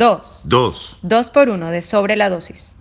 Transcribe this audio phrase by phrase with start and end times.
[0.00, 0.98] 2, 2, 2.
[1.02, 2.74] 2 por 1 de sobre la dosis.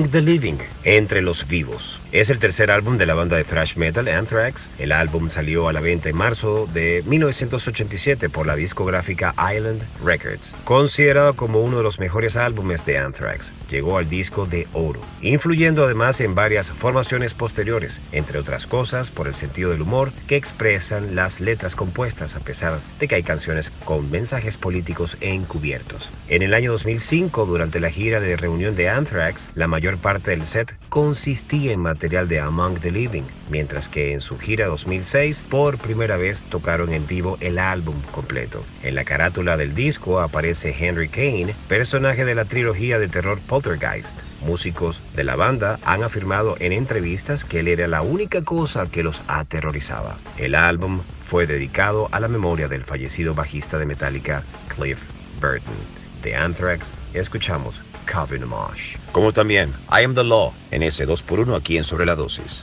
[0.00, 2.00] Among the Living, Entre los Vivos.
[2.10, 4.68] Es el tercer álbum de la banda de thrash metal Anthrax.
[4.78, 10.54] El álbum salió a la venta en marzo de 1987 por la discográfica Island Records.
[10.64, 15.84] Considerado como uno de los mejores álbumes de Anthrax, llegó al disco de oro, influyendo
[15.84, 21.14] además en varias formaciones posteriores, entre otras cosas por el sentido del humor que expresan
[21.14, 26.10] las letras compuestas, a pesar de que hay canciones con mensajes políticos encubiertos.
[26.28, 30.44] En el año 2005, durante la gira de reunión de Anthrax, la mayor parte del
[30.44, 35.78] set consistía en material de Among the Living, mientras que en su gira 2006 por
[35.78, 38.64] primera vez tocaron en vivo el álbum completo.
[38.82, 44.18] En la carátula del disco aparece Henry Kane, personaje de la trilogía de terror Poltergeist.
[44.44, 49.02] Músicos de la banda han afirmado en entrevistas que él era la única cosa que
[49.02, 50.18] los aterrorizaba.
[50.36, 54.42] El álbum fue dedicado a la memoria del fallecido bajista de Metallica,
[54.74, 54.98] Cliff
[55.40, 55.74] Burton.
[56.22, 57.80] De Anthrax, escuchamos
[58.14, 58.98] Homage.
[59.12, 62.62] Como también I Am the Law en ese 2x1 aquí en Sobre la Dosis.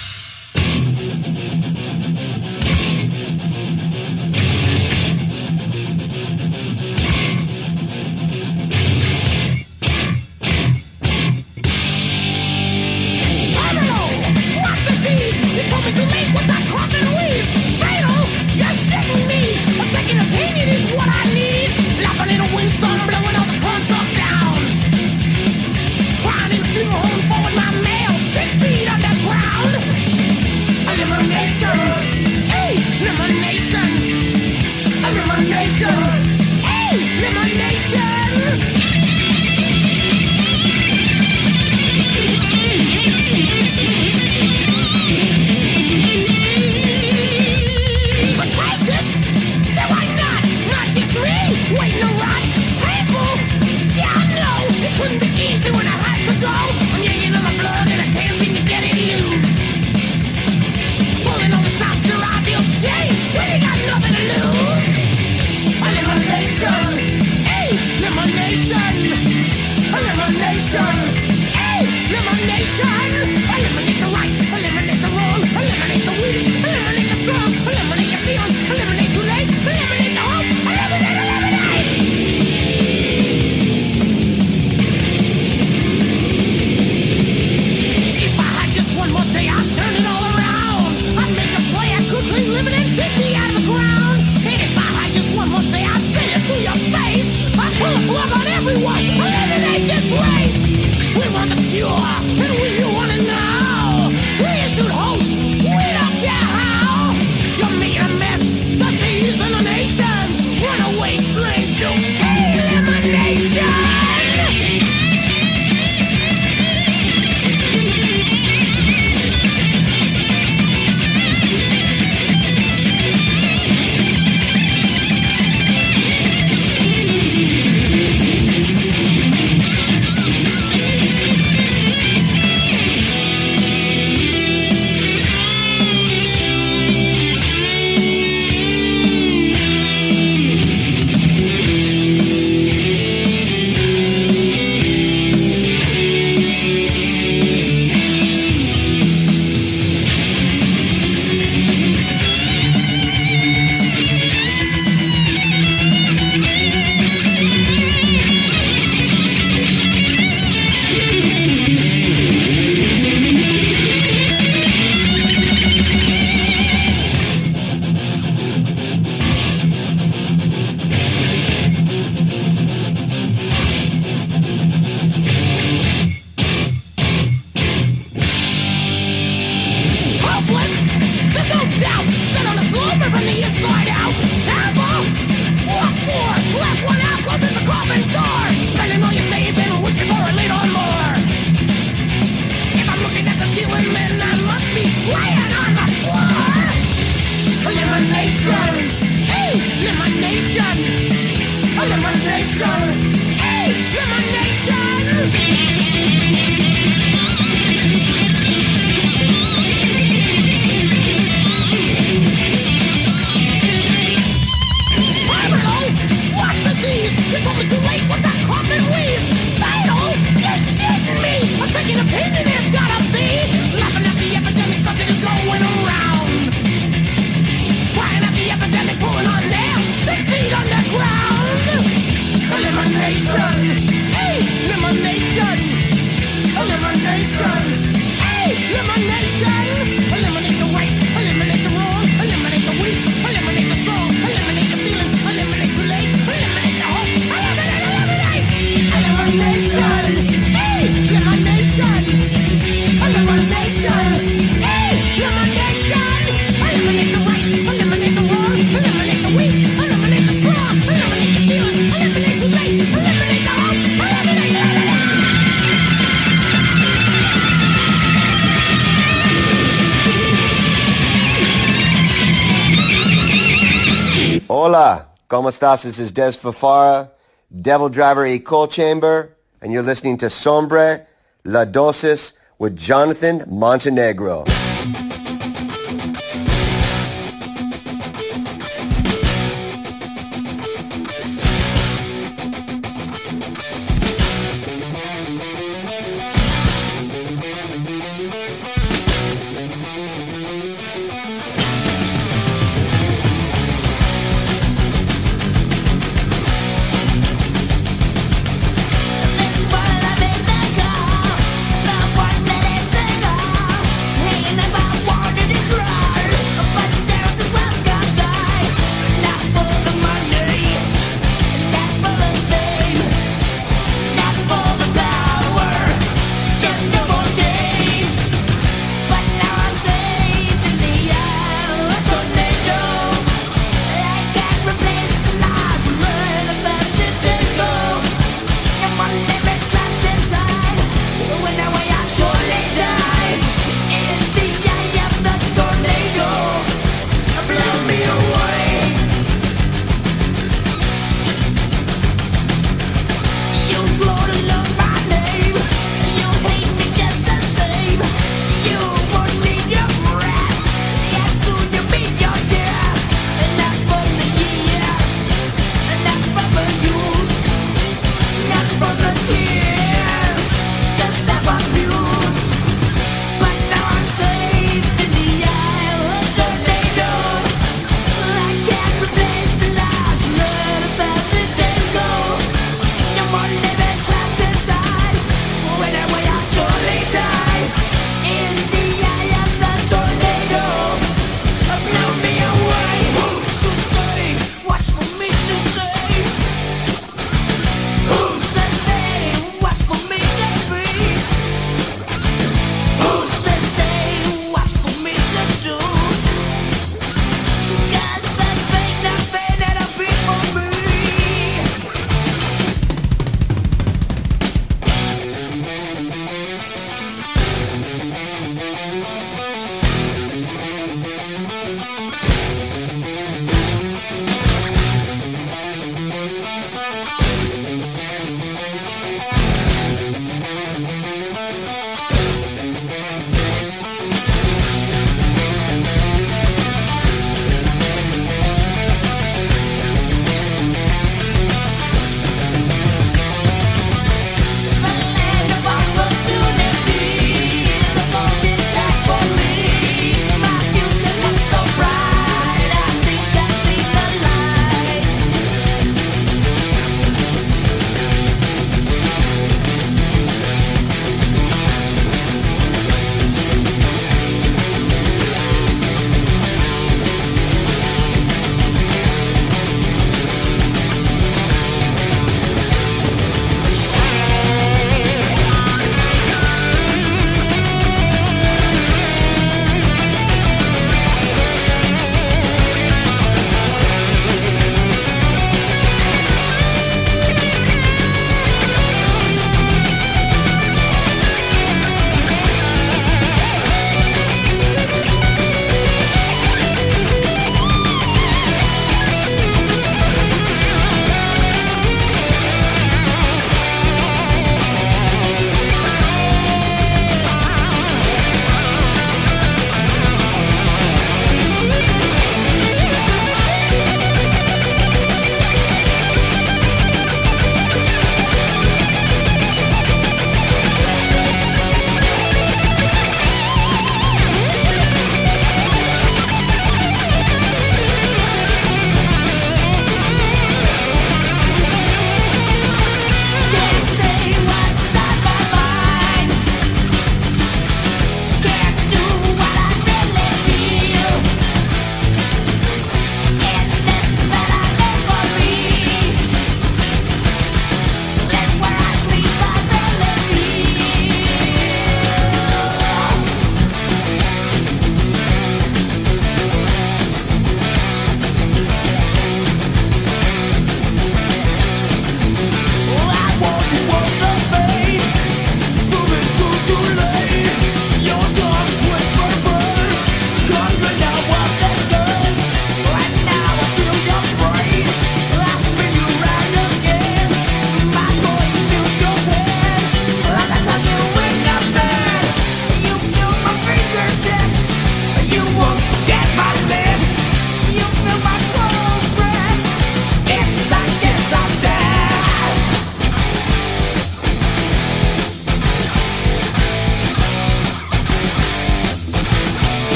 [275.59, 277.11] This is Des Fafara,
[277.53, 281.05] Devil Driver Equal Chamber, and you're listening to Sombre
[281.43, 284.45] La Dosis with Jonathan Montenegro.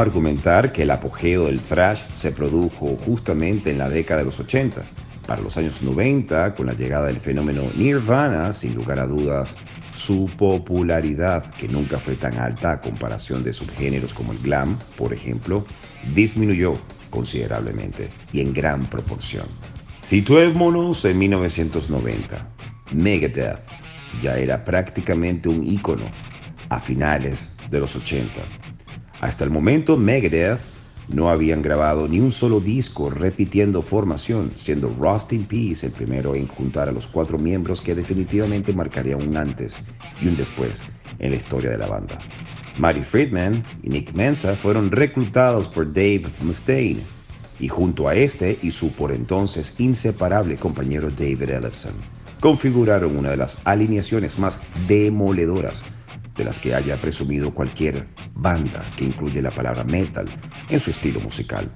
[0.00, 4.82] Argumentar que el apogeo del thrash se produjo justamente en la década de los 80.
[5.26, 9.56] Para los años 90, con la llegada del fenómeno Nirvana, sin lugar a dudas,
[9.92, 15.12] su popularidad, que nunca fue tan alta a comparación de subgéneros como el glam, por
[15.12, 15.66] ejemplo,
[16.14, 16.74] disminuyó
[17.10, 19.46] considerablemente y en gran proporción.
[20.00, 22.48] Situémonos en 1990.
[22.92, 23.58] Megadeth
[24.22, 26.04] ya era prácticamente un ícono
[26.68, 28.40] a finales de los 80.
[29.20, 30.60] Hasta el momento Megadeth
[31.08, 36.34] no habían grabado ni un solo disco repitiendo formación, siendo Rust in Peace el primero
[36.34, 39.80] en juntar a los cuatro miembros que definitivamente marcaría un antes
[40.20, 40.82] y un después
[41.18, 42.20] en la historia de la banda.
[42.78, 47.00] Marty Friedman y Nick Mensa fueron reclutados por Dave Mustaine
[47.58, 51.94] y junto a este y su por entonces inseparable compañero David Ellefson
[52.40, 55.84] configuraron una de las alineaciones más demoledoras
[56.38, 60.28] de las que haya presumido cualquier banda que incluye la palabra metal
[60.70, 61.70] en su estilo musical,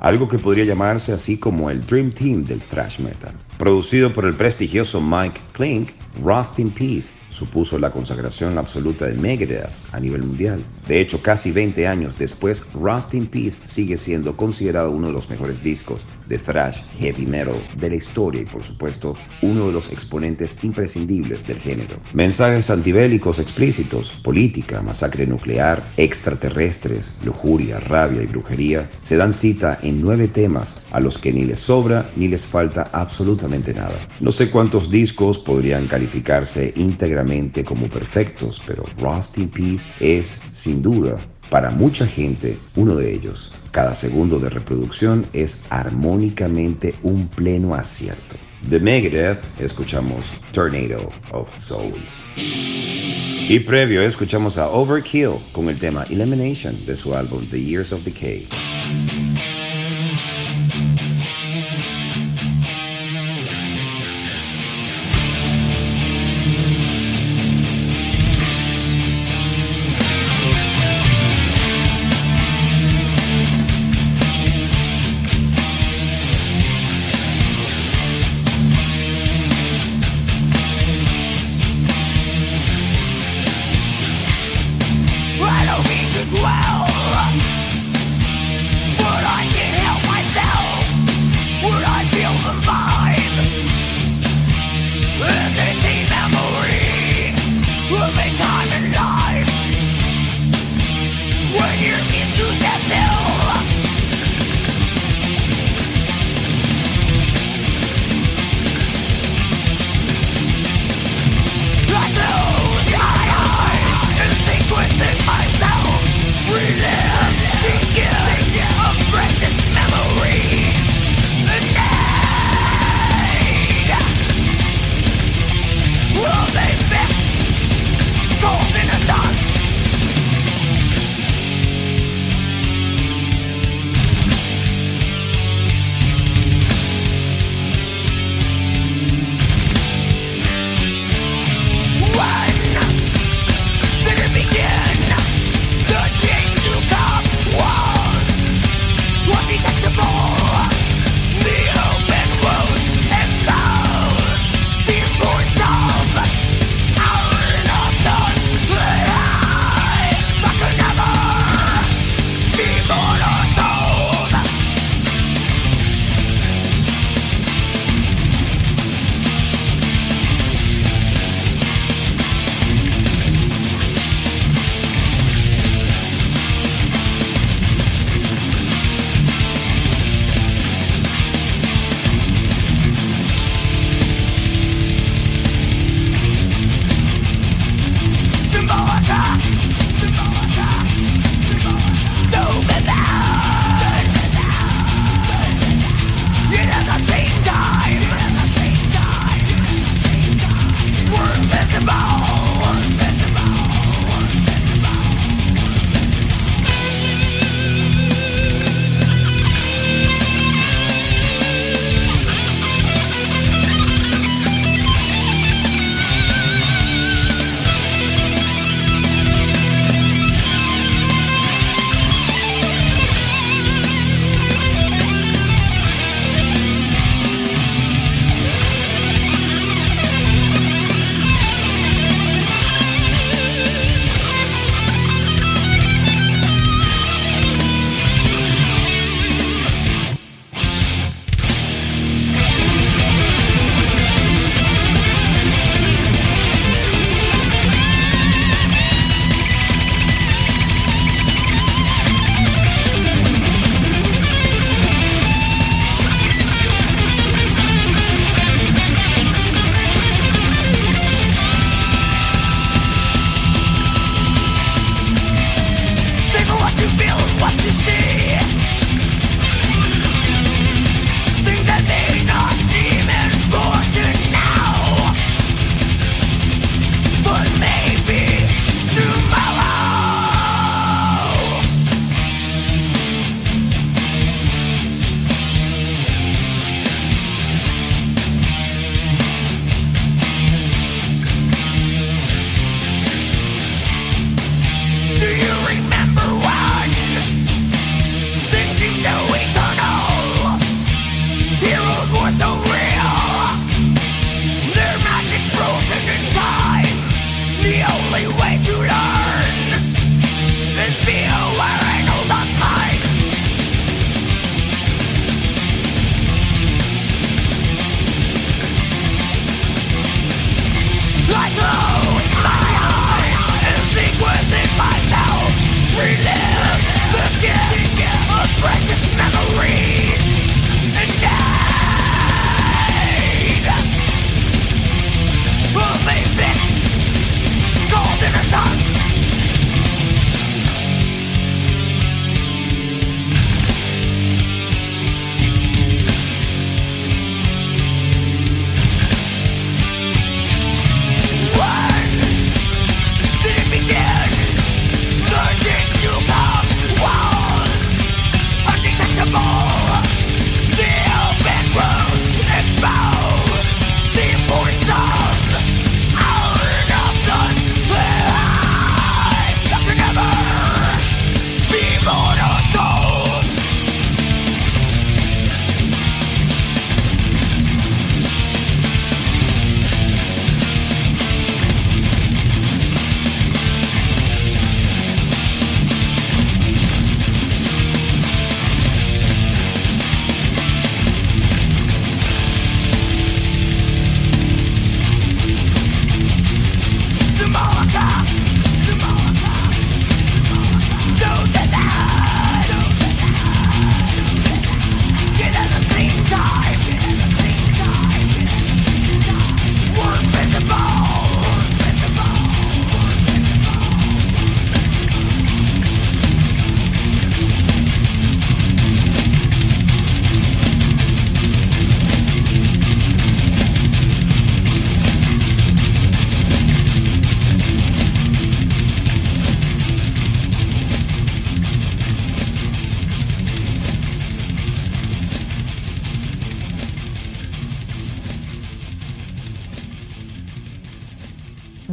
[0.00, 3.34] algo que podría llamarse así como el Dream Team del thrash metal.
[3.58, 5.90] Producido por el prestigioso Mike Klink,
[6.22, 10.64] Rust in Peace supuso la consagración absoluta de Megadeth a nivel mundial.
[10.88, 15.28] De hecho, casi 20 años después, Rust in Peace sigue siendo considerado uno de los
[15.28, 19.92] mejores discos de thrash heavy metal de la historia y por supuesto uno de los
[19.92, 21.96] exponentes imprescindibles del género.
[22.14, 30.00] Mensajes antibélicos explícitos, política, masacre nuclear, extraterrestres, lujuria, rabia y brujería se dan cita en
[30.00, 33.96] nueve temas a los que ni les sobra ni les falta absolutamente nada.
[34.20, 40.82] No sé cuántos discos podrían calificarse íntegramente como perfectos, pero Rust in Peace es, sin
[40.82, 43.54] duda, para mucha gente, uno de ellos.
[43.70, 48.36] Cada segundo de reproducción es armónicamente un pleno acierto.
[48.68, 52.10] De Megadeth escuchamos Tornado of Souls.
[52.36, 58.02] Y previo escuchamos a Overkill con el tema Elimination de su álbum The Years of
[58.02, 58.48] Decay.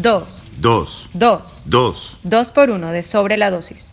[0.04, 0.44] Dos.
[0.60, 1.10] Dos.
[1.13, 1.63] Dos.
[1.66, 2.20] Dos.
[2.24, 3.92] Dos por uno de sobre la dosis.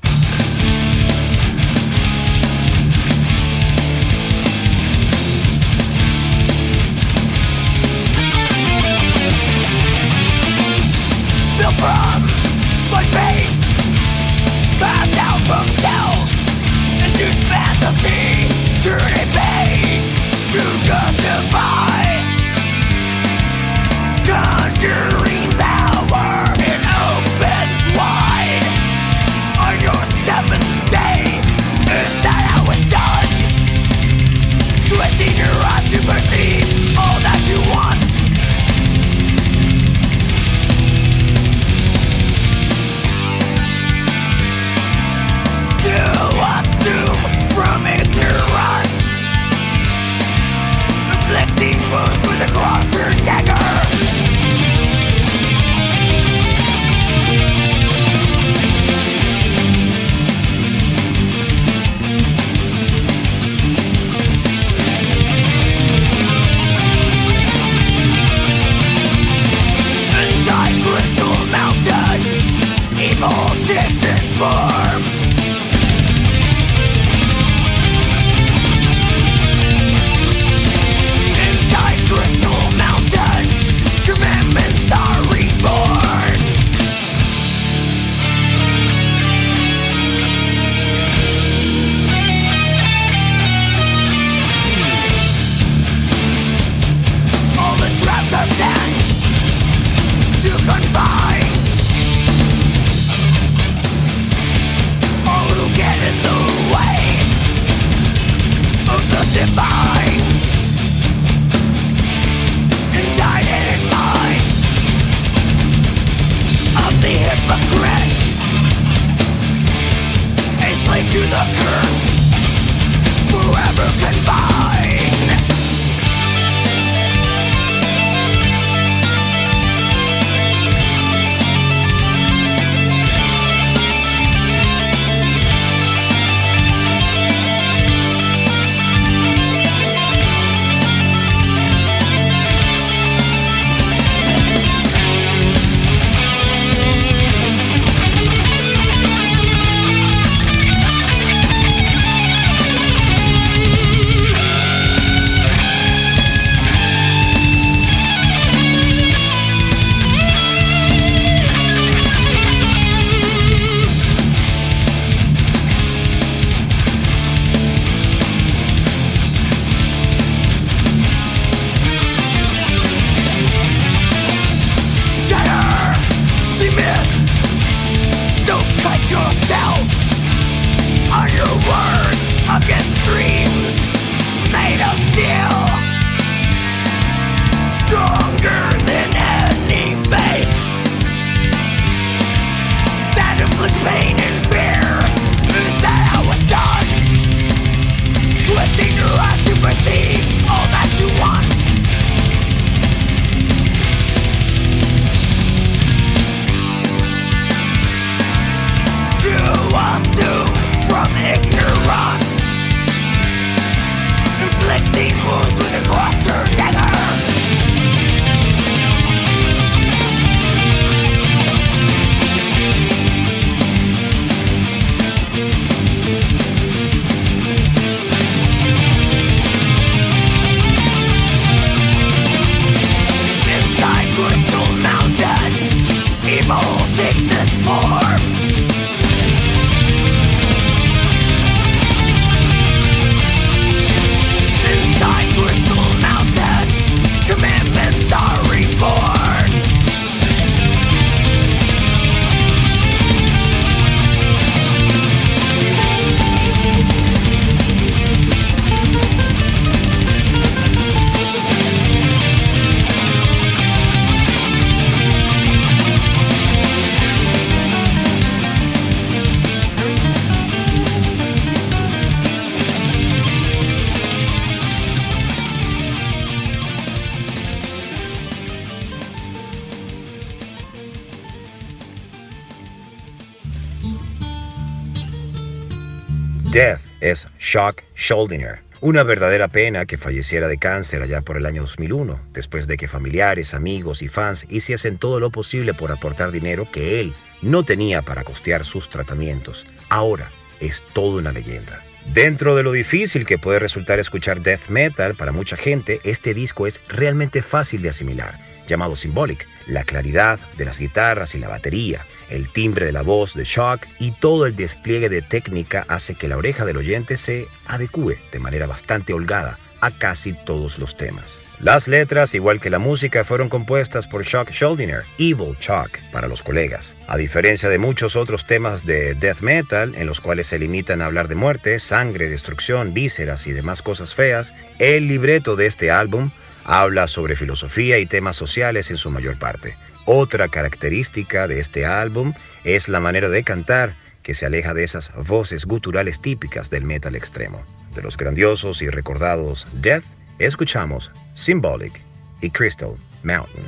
[288.80, 292.88] Una verdadera pena que falleciera de cáncer allá por el año 2001, después de que
[292.88, 298.02] familiares, amigos y fans hiciesen todo lo posible por aportar dinero que él no tenía
[298.02, 299.64] para costear sus tratamientos.
[299.90, 300.28] Ahora
[300.61, 301.80] es toda una leyenda.
[302.07, 306.66] Dentro de lo difícil que puede resultar escuchar death metal para mucha gente, este disco
[306.66, 309.46] es realmente fácil de asimilar, llamado Symbolic.
[309.68, 313.86] La claridad de las guitarras y la batería, el timbre de la voz de Shock
[313.98, 318.38] y todo el despliegue de técnica hace que la oreja del oyente se adecue de
[318.40, 321.39] manera bastante holgada a casi todos los temas.
[321.62, 326.42] Las letras, igual que la música, fueron compuestas por Chuck Schuldiner, Evil Chuck, para los
[326.42, 326.90] colegas.
[327.06, 331.06] A diferencia de muchos otros temas de death metal, en los cuales se limitan a
[331.06, 336.30] hablar de muerte, sangre, destrucción, vísceras y demás cosas feas, el libreto de este álbum
[336.64, 339.74] habla sobre filosofía y temas sociales en su mayor parte.
[340.06, 342.32] Otra característica de este álbum
[342.64, 343.92] es la manera de cantar,
[344.22, 347.62] que se aleja de esas voces guturales típicas del metal extremo.
[347.94, 350.04] De los grandiosos y recordados Death,
[350.41, 352.01] escuchamos Symbolic
[352.41, 353.64] y Crystal Mountain.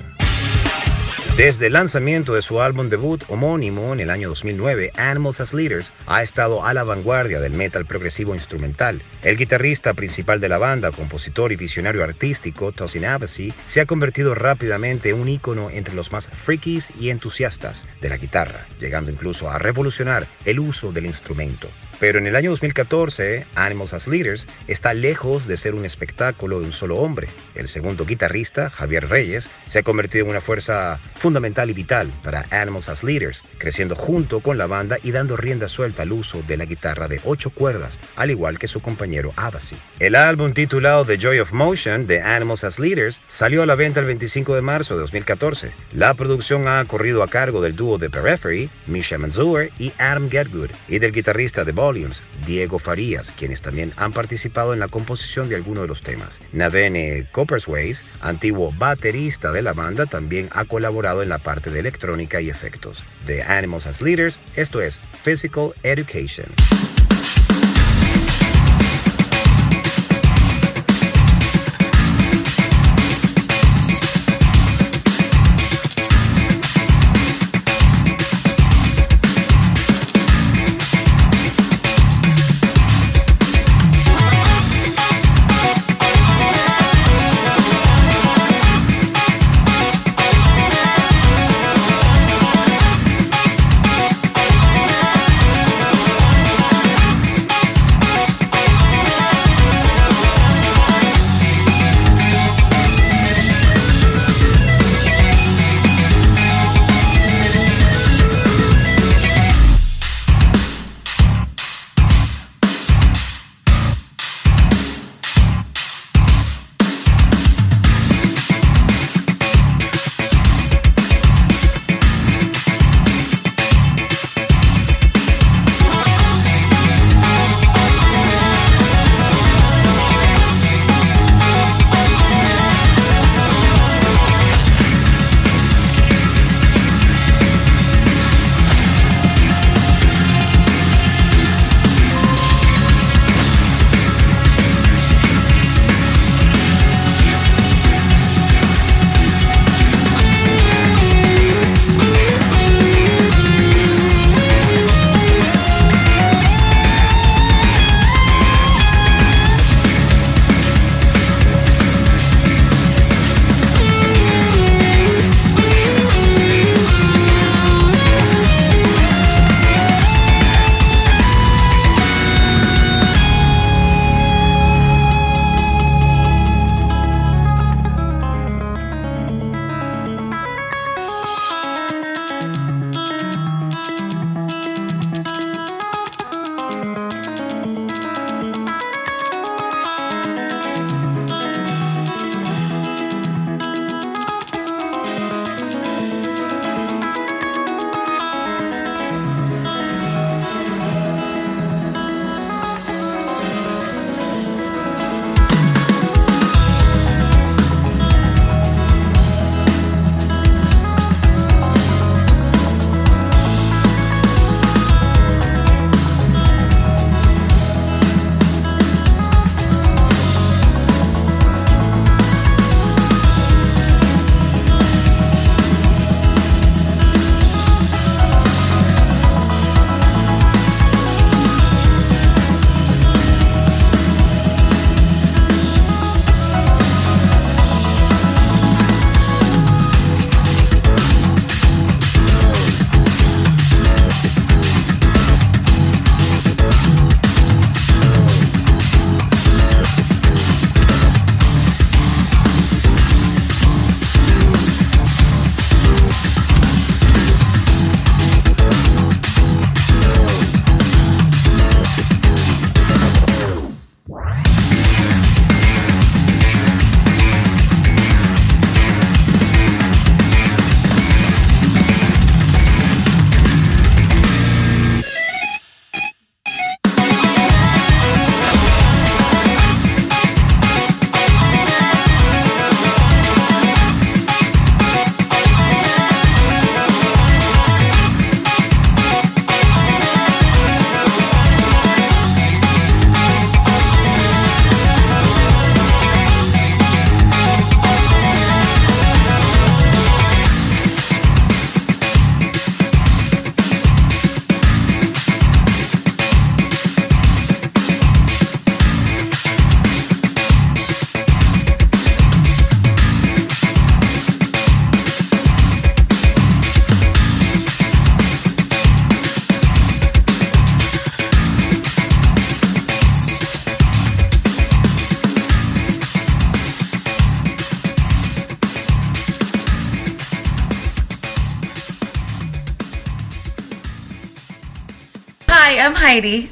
[1.36, 5.90] Desde el lanzamiento de su álbum debut homónimo en el año 2009, Animals as Leaders
[6.06, 9.00] ha estado a la vanguardia del metal progresivo instrumental.
[9.22, 14.34] El guitarrista principal de la banda, compositor y visionario artístico, Tosin Abasi, se ha convertido
[14.34, 19.50] rápidamente en un ícono entre los más frikis y entusiastas de la guitarra, llegando incluso
[19.50, 21.66] a revolucionar el uso del instrumento.
[22.02, 26.66] Pero en el año 2014, Animals as Leaders está lejos de ser un espectáculo de
[26.66, 27.28] un solo hombre.
[27.54, 32.46] El segundo guitarrista, Javier Reyes, se ha convertido en una fuerza fundamental y vital para
[32.50, 36.56] Animals as Leaders, creciendo junto con la banda y dando rienda suelta al uso de
[36.56, 39.76] la guitarra de ocho cuerdas, al igual que su compañero Abasi.
[40.00, 44.00] El álbum titulado The Joy of Motion de Animals as Leaders salió a la venta
[44.00, 45.70] el 25 de marzo de 2014.
[45.92, 50.70] La producción ha corrido a cargo del dúo de Periphery, Misha Manzoor y Adam Getgood,
[50.88, 55.54] y del guitarrista de Volumes, Diego Farías, quienes también han participado en la composición de
[55.54, 56.40] algunos de los temas.
[56.52, 62.40] Navene Coppersways, antiguo baterista de la banda, también ha colaborado en la parte de electrónica
[62.40, 63.02] y efectos.
[63.26, 66.46] De Animals as Leaders, esto es Physical Education.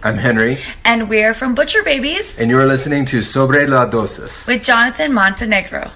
[0.02, 4.46] I'm Henry, and we're from Butcher Babies and you're listening to Sobre la Dosis.
[4.48, 5.90] with Jonathan Montenegro.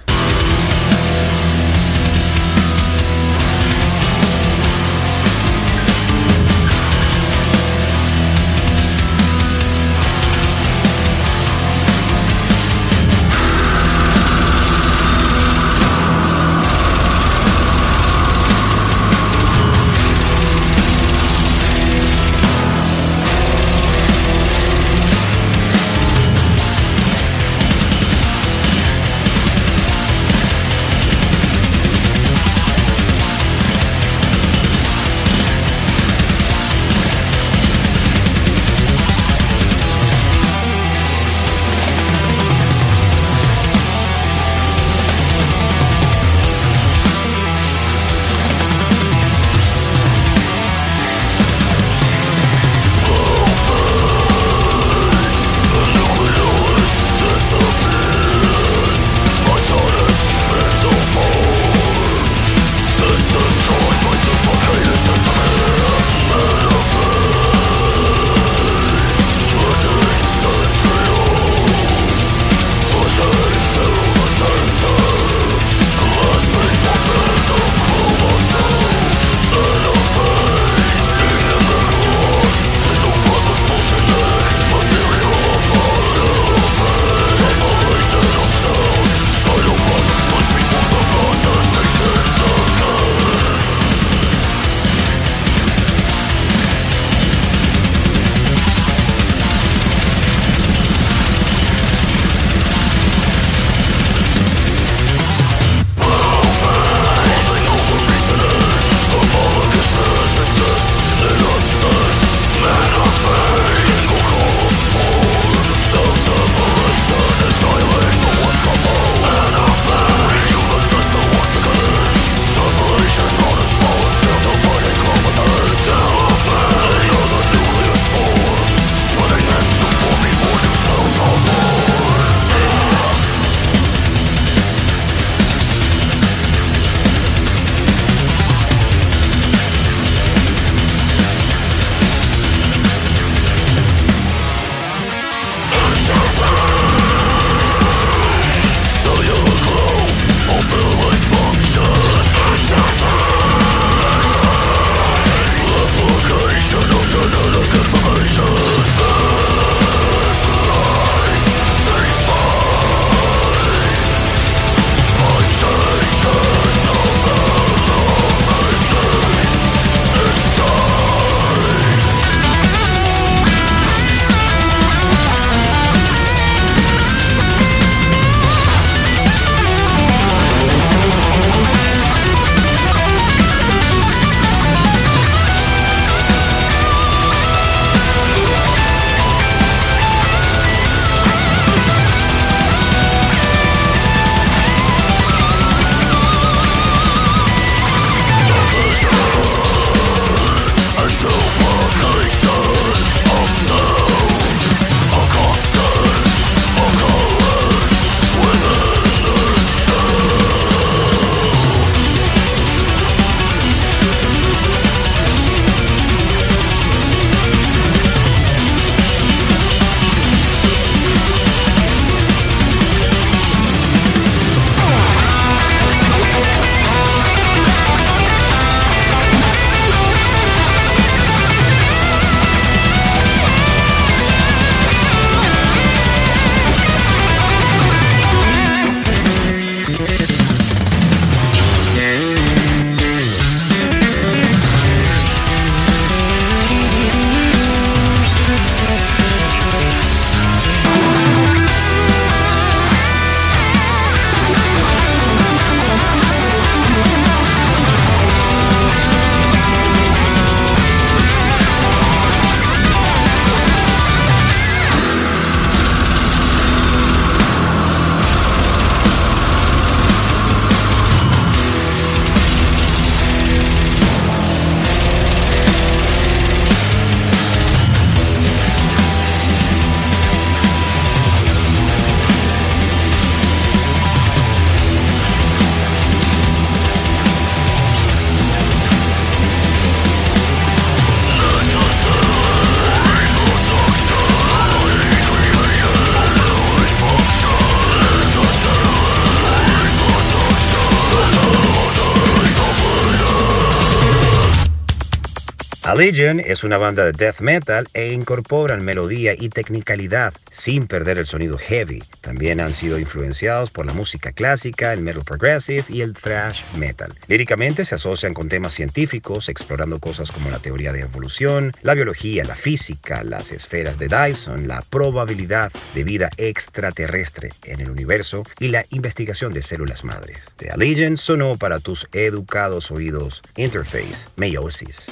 [305.95, 311.25] Allegiant es una banda de death metal e incorporan melodía y tecnicalidad sin perder el
[311.25, 312.03] sonido heavy.
[312.19, 317.13] También han sido influenciados por la música clásica, el metal progressive y el thrash metal.
[317.29, 322.43] Líricamente se asocian con temas científicos, explorando cosas como la teoría de evolución, la biología,
[322.43, 328.67] la física, las esferas de Dyson, la probabilidad de vida extraterrestre en el universo y
[328.67, 330.39] la investigación de células madres.
[330.57, 335.05] The Allegiant sonó para tus educados oídos Interface Meiosis.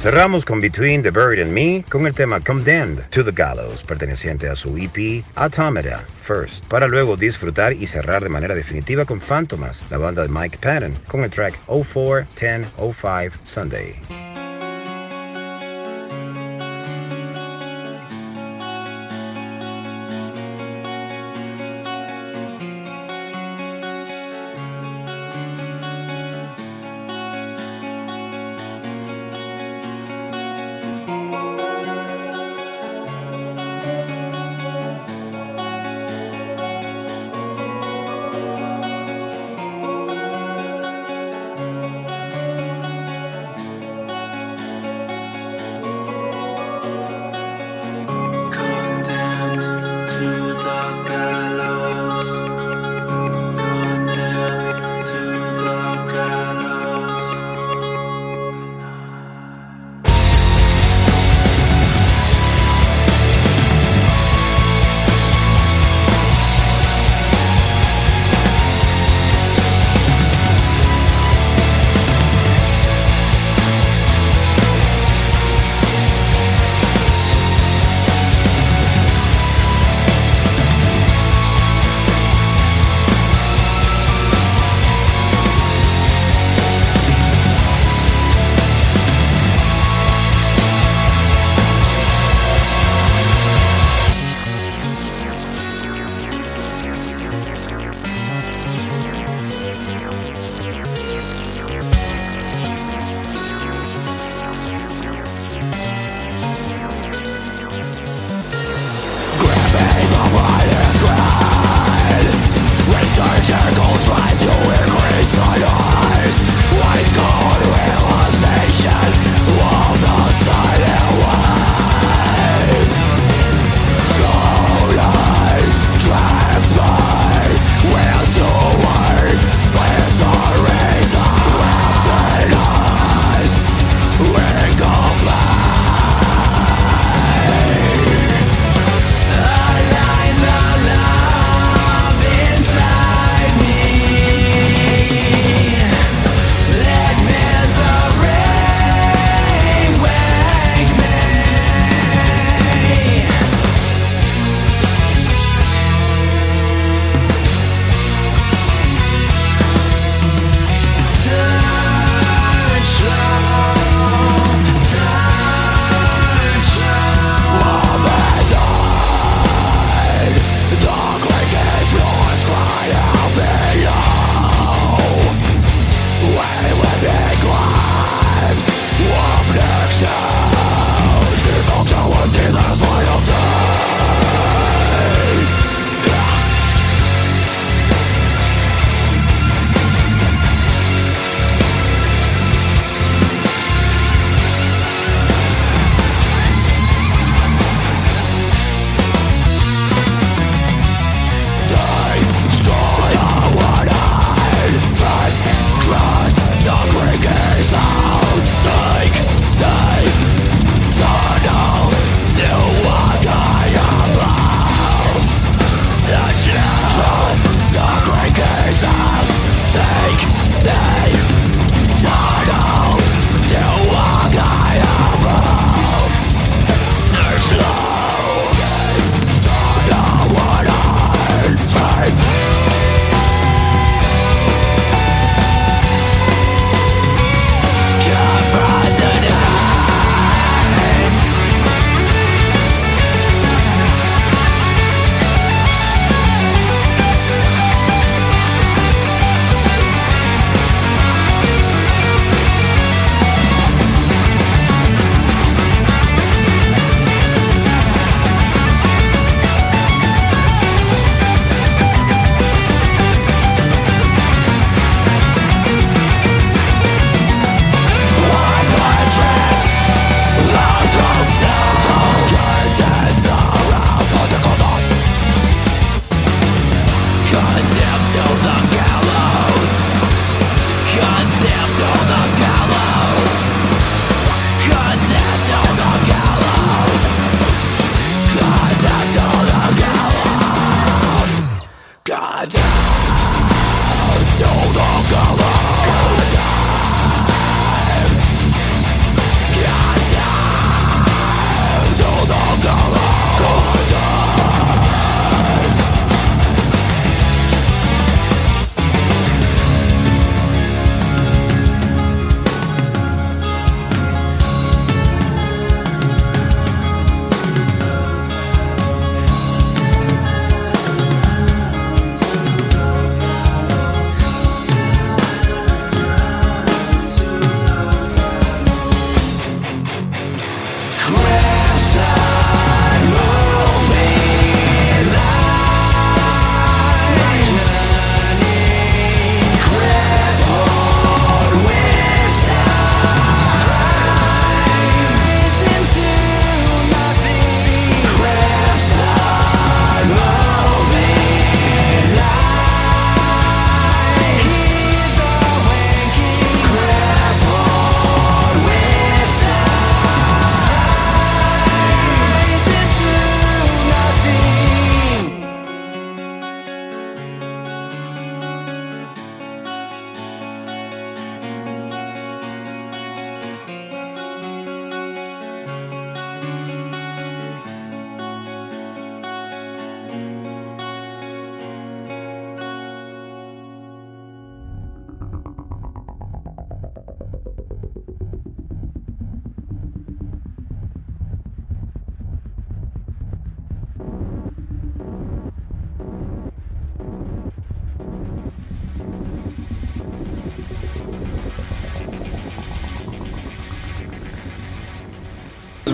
[0.00, 4.48] Cerramos con Between the Bird and Me con el tema Condemned to the Gallows, perteneciente
[4.48, 9.82] a su EP Automata First, para luego disfrutar y cerrar de manera definitiva con Phantomas,
[9.90, 14.27] la banda de Mike Patton, con el track 041005 Sunday.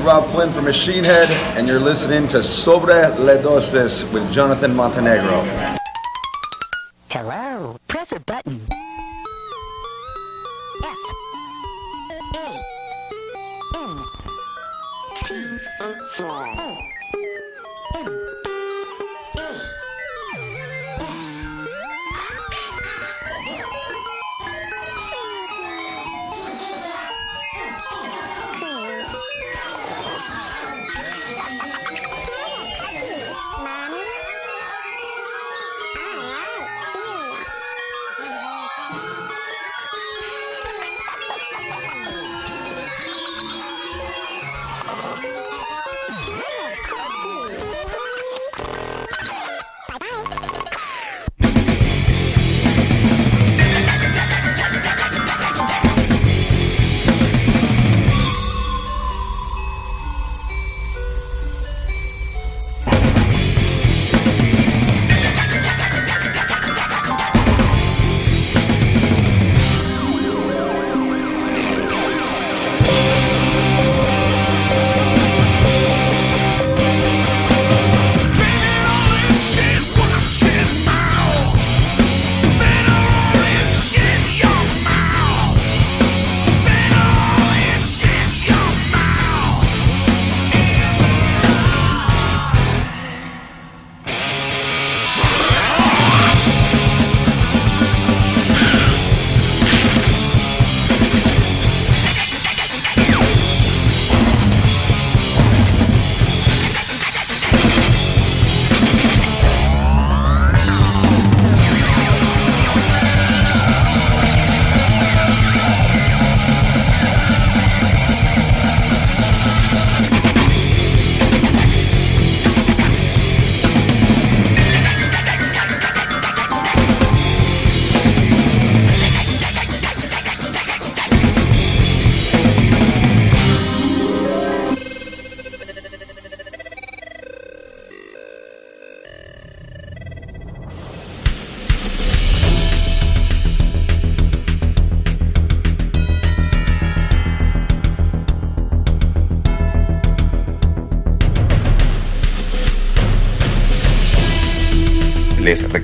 [0.04, 5.82] Rob Flynn from Machine Head, and you're listening to Sobre Le Dosis with Jonathan Montenegro.